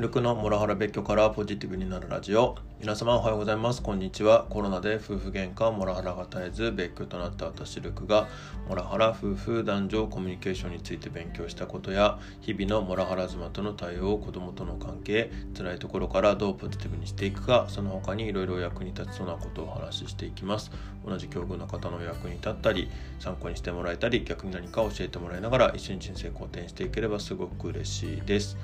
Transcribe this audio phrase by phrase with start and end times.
[0.00, 2.54] ルクのモラハラ別居からポジティブになるラジオ。
[2.78, 3.82] 皆様おはようございます。
[3.82, 4.46] こんにちは。
[4.48, 8.28] コロナで夫婦喧嘩モラハラが絶えず別居となった私ルクが
[8.68, 20.70] モラハラ夫婦男女コミュニケーションについて勉強したことや日々のモラハラ妻との対応子供との関係辛いところからどうポジティブにしていくかその他にいろいろ役に立ちそうなことをお話ししていきます。
[21.04, 22.88] 同じ境遇の方の役に立ったり
[23.18, 28.56] 参考にしてもらえたり逆に何か教えてもらいながら一緒に人生好転していければすごく嬉しいです。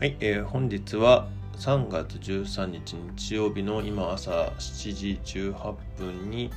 [0.00, 1.28] はい、えー、本日は
[1.58, 6.50] 3月13日日曜日の今朝7時18分に、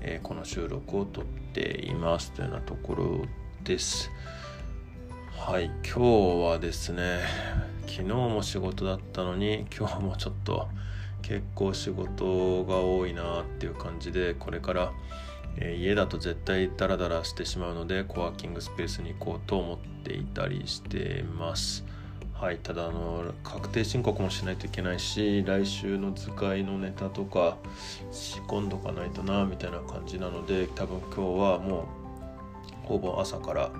[0.00, 3.22] えー、この収録を撮っていますというようなところ
[3.64, 4.08] です。
[5.36, 7.18] はい、今日はですね、
[7.88, 10.68] 昨日も仕事だったのに今日もちょっと
[11.22, 14.92] 結構仕事が多いなっていう感じでこれから
[15.56, 21.84] え家だと絶対ダラダラしてしまうのでコワーキングスペースに行こうと思っていたりしてます。
[22.40, 27.58] はいただあの確定申告もしないといけないし来週の図解のネタとか
[28.12, 31.86] 仕込んどかないとなみたいな感じなので多分今日はも
[32.84, 33.70] うほぼ朝から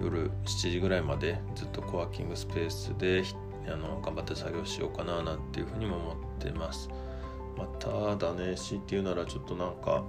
[0.00, 3.22] 夜7時ぐらいまでずっとコワーキングスペースで
[3.70, 6.88] あの頑張って作業しようかななんていうふうにも思ってます。
[7.58, 10.02] まあ、ただね強いて言うならちょっとなんか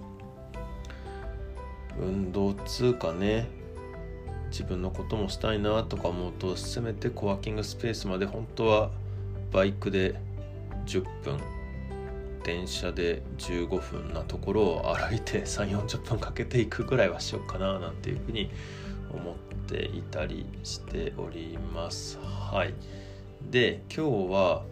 [1.99, 3.56] 運動つうかね
[4.58, 8.89] 自分のこともしたいなとか思うとせめてコワーキングスペースまで本当は
[9.52, 10.19] バイクで
[10.88, 11.39] 10分
[12.44, 18.49] 電車で15分なところを歩いて3 4 0分かけていくぐらいはしようかななんていうふうに
[19.14, 19.36] 思っ
[19.67, 22.17] ていたりしております。
[22.19, 22.73] はい。
[23.52, 24.64] で今日は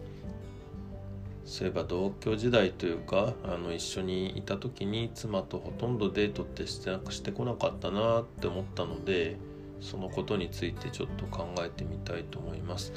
[1.44, 9.36] そういえば同居時代というかあの一緒にいた時に妻とほとんどデートってしてなくしてこなかったなって思ったので
[9.80, 12.92] そのことについてちょっと考えてみたいと思います。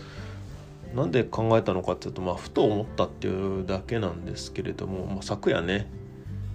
[0.94, 5.88] なんで考えたのかっていうと、まあ、ふと思ったっていうだけなんですけれども、まあ、昨夜ね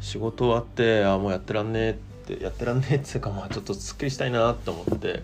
[0.01, 1.91] 仕事終わってああもうやってらんねえ
[2.33, 5.23] ってやってらんねえっていうか、まあ、ちょっとすっきりしたいなと思って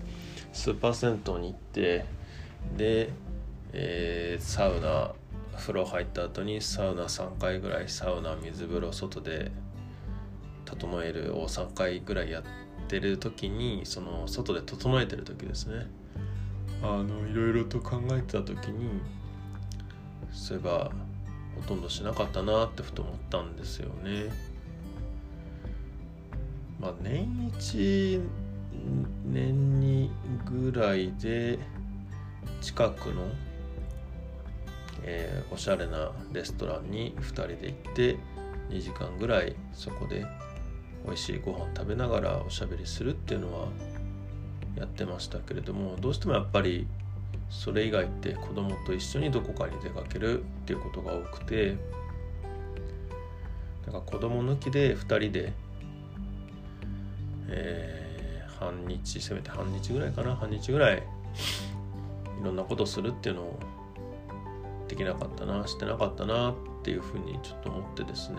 [0.53, 2.05] スーパー銭湯に行って
[2.77, 3.11] で、
[3.73, 5.13] えー、サウナ
[5.57, 9.51] 風呂入った後にサウナ3回ぐらいサウナ水風呂外で
[10.65, 12.70] 整えるを3回ぐらいやって。
[12.91, 15.87] ってる時にその外で整えてる時ですね
[16.83, 19.01] あのいろいろと考えてた時に
[20.33, 20.91] そういえば
[21.55, 24.33] ほとんどしなかったなってふと思ったんですよね。
[26.81, 28.21] まあ年一
[29.25, 30.11] 年に
[30.47, 31.59] ぐらいで
[32.63, 33.25] 近くの、
[35.03, 38.17] えー、おしゃれなレストランに2人で行って
[38.71, 40.25] 2時間ぐらいそこで
[41.05, 43.69] 美味しいご飯食べながらおしゃべりするっていうのは
[44.77, 46.87] やってましたけれどもどうしてもやっぱり
[47.51, 51.77] それ以外って子供と一緒にどこかに出かけるっていうことが多くて
[53.87, 55.53] だから子供抜きで2人で、
[57.49, 61.01] えー、半日せめて半日ぐらいかな半日ぐらいい
[62.45, 63.59] ろんなことするっていうのを
[64.89, 68.39] できなかったなしてなかったなっていうふうにちょっと思ってですね。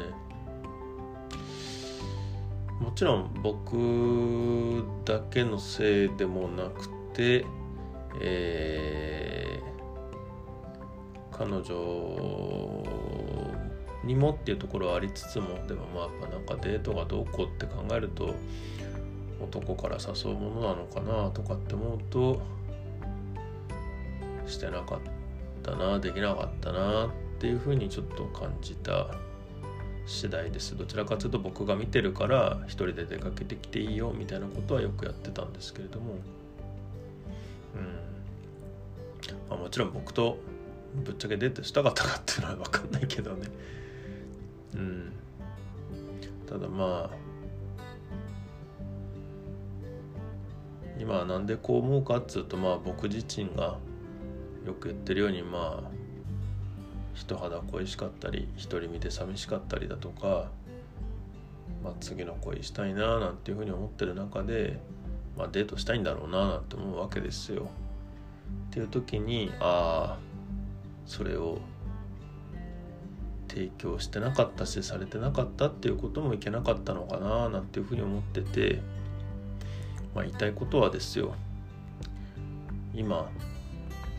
[2.82, 7.46] もちろん僕だけのせいでもなくて、
[8.20, 12.84] えー、彼女
[14.04, 18.34] にもっていうところはありつつもでもまあやっぱなんかデートがどうこうって考えると
[19.40, 22.42] 男から誘うものなのかなとかって思うと
[24.48, 25.00] してなかっ
[25.62, 27.10] たなできなかったなっ
[27.40, 29.08] ていうふうにちょっと感じた
[30.06, 30.78] 次第です。
[30.78, 36.14] どちらかというと僕が見てるから一人で出かけてきていいよみたいなことはよくやってたんですけれども。
[37.76, 38.02] うん。
[39.50, 40.38] まあ、もちろん僕と
[40.96, 43.48] ぶっちゃけデートしたかったかっていうのは分かんないけどね。
[44.76, 45.12] うん。
[46.48, 47.32] ただまあ
[51.00, 53.78] 今なんでこう思うかっつうとまあ僕自身が
[54.66, 56.01] よく言ってるようにまあ
[57.14, 60.50] 人肌恋しかったり独り身で寂しかったりだとか、
[61.84, 64.80] まあ、次の恋したいななんていうふうに思ってる中で、
[65.38, 67.70] まあ、デートしたいんだろうななんて思うわけですよ。
[68.70, 70.20] っていう時にああ
[71.06, 71.60] それを
[73.48, 78.82] 提供してなかったしされてなかったっていうこともいけなかったのかななんていうふうに思ってて、
[80.16, 81.36] まあ、言いたいことはですよ
[82.94, 83.30] 今、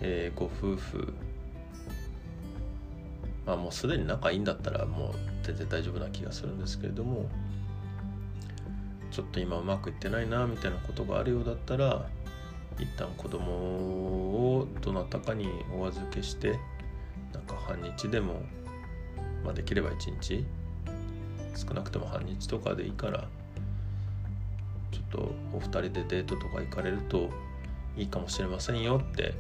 [0.03, 1.15] えー、ご夫婦
[3.47, 5.13] まあもうすでに仲いいんだったらもう
[5.43, 7.29] 全然大丈夫な気がするんですけれども
[9.11, 12.07] ちょっと今うまくいってないなみたいなことがあるようだったら
[12.79, 15.49] 一旦子供をどなたかに
[15.79, 16.59] お預けして
[17.33, 18.43] なんか半日でも、
[19.45, 20.45] まあ、できれば一日
[21.55, 23.29] 少なくても半日とかでいいから
[24.91, 27.29] ちょっとお二人でデートとか行かれると
[27.97, 29.35] いいかもしれませんよって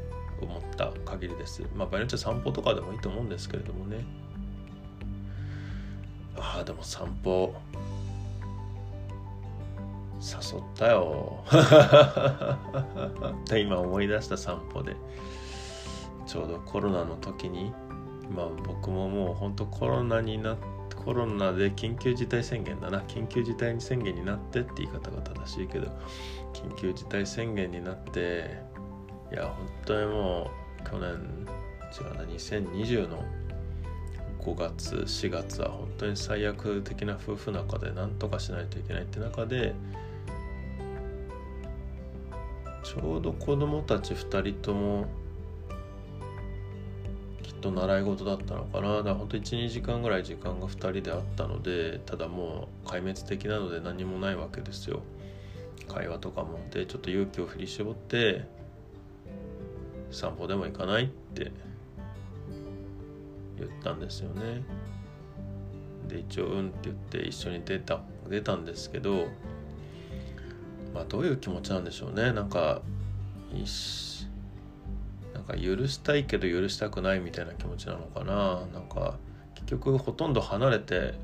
[0.44, 1.62] 思った限りです。
[1.74, 4.04] まあ場合によっては散歩とかでもいいと思うんですけれどもね。
[6.36, 7.54] ああでも散歩。
[10.20, 11.44] 誘ったよ。
[13.44, 14.96] って今思い出した散歩で。
[16.26, 17.72] ちょうどコロナの時に
[18.34, 20.72] まあ僕ももうほんとコロナになって
[21.04, 23.00] コロナで緊急事態宣言だな。
[23.00, 25.88] 緊急事態宣言になってって言い方が正しいけど
[26.52, 28.62] 緊急事態宣言になって
[29.32, 30.50] いや本当にも
[30.84, 33.24] う去年違うな2020の
[34.40, 39.74] 5月4月は本当に最悪的な夫婦仲で何とかしないといけないって中で
[42.82, 45.06] ちょうど子供たち2人とも
[47.42, 48.96] きっと習い事だったのかな。
[48.96, 55.00] だから本当12時間ぐらい時間が2人であったのでただもう壊滅的なので何もないわけですよ。
[55.88, 58.44] 会話とかもでちょっと勇気を振り絞って
[60.12, 61.52] 散歩でも行かないって
[63.58, 64.62] 言ったんですよね。
[66.08, 69.28] で一応「うん」って言って一緒に出た出たんですけど
[70.94, 72.32] まあどういう気持ちなんでしょうね。
[72.32, 72.82] なんか
[75.34, 78.66] なんか許したいけど許したくないみたいな気持ちなのかな。
[78.72, 79.18] なんか
[79.54, 81.14] 結局ほとんど離れて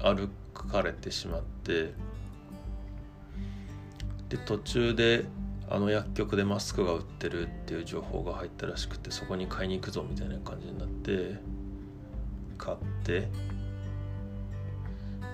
[0.00, 1.92] 歩かれてしまって
[4.28, 5.26] で途中で
[5.74, 11.38] あの薬局でマスクが売ってるっていう情報が入ったらしくてそこに買いに行くぞみたいな感じになって
[12.58, 13.26] 買って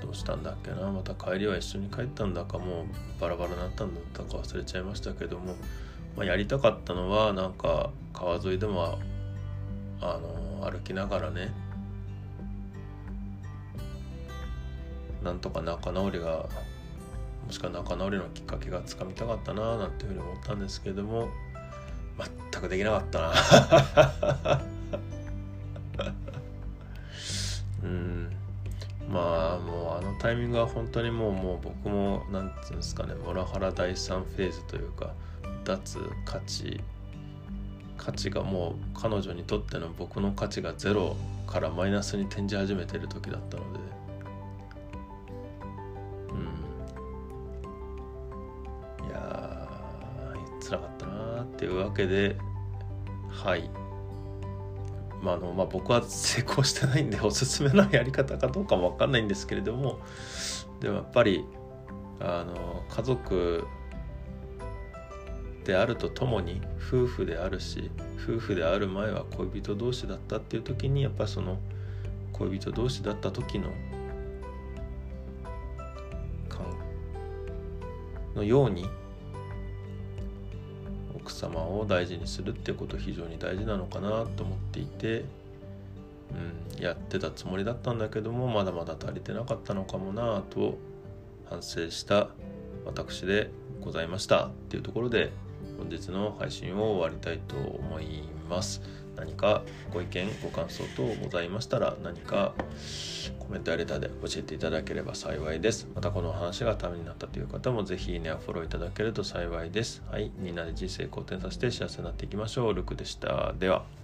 [0.01, 5.57] どうしたんだっけなまた帰りは一緒に帰ったんだかもうバラバラになったんだったか忘れちゃいましたけども、
[6.17, 8.97] まあ、やりたかったのはなんか川沿いでも
[10.01, 10.21] あ
[10.63, 11.53] の歩きながらね
[15.25, 16.47] なんとか仲直りが
[17.49, 21.31] もしくは仲直りのきっかけがつかみたかったななんていうふうに思ったんですけれども
[22.53, 23.33] 全くできなかったな
[27.85, 28.37] うん。
[29.11, 35.15] まあもうあのタイミングは本当にもうもう僕も何て言うんですかねモラハラ第3フェーズというか
[35.65, 36.79] 脱価値
[37.97, 41.17] 価値がもう彼女にとっての僕の価値がゼロ
[41.47, 43.79] からマイナスに転じ始めてる時だったので
[51.59, 52.37] っていうわけで
[53.29, 53.69] はい。
[55.21, 59.99] まああのまあ、僕は成功してないんでおすすめのやり方かどうかも分かんないんですけれども
[60.79, 61.45] でもやっぱり
[62.21, 63.67] あの家族
[65.65, 67.91] であるとともに夫婦であるし
[68.23, 71.59] 夫婦である前は恋人同士だったっていう時にやっぱその
[72.33, 73.73] 恋人同士だった時の
[78.39, 78.87] のように
[81.39, 85.25] 様を大事にするっていうこと非常に大事なのかなと思っていて、
[86.77, 90.79] うん、やってたつもりだったんだけどもまだまだ足りてなかったのかもなと
[91.49, 92.29] 反省した
[92.85, 93.51] 私で
[93.81, 95.31] ございましたっていうところで
[95.79, 98.83] 本日の配信を終わりたいと思います。
[99.19, 102.55] 何かご意見ご感想等ございましたら何か
[103.39, 105.89] コメントやレターで教えていただければ幸いです。
[105.95, 110.03] またこの話がためになったという方もぜひいいねやフォローいただけると幸いです。
[110.11, 112.75] はいみんなで人生好転させて幸せになっていきましょう。
[112.75, 113.55] ルクでした。
[113.59, 113.98] では。